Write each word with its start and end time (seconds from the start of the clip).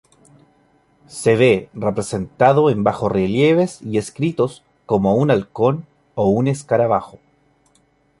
Se 1.05 1.35
ve 1.35 1.69
representado 1.75 2.71
en 2.71 2.83
bajorrelieves 2.83 3.83
y 3.83 3.99
escritos 3.99 4.63
como 4.87 5.13
un 5.13 5.29
Halcón 5.29 5.85
o 6.15 6.27
un 6.29 6.47
Escarabajo. 6.47 7.19